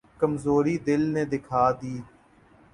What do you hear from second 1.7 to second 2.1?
دی۔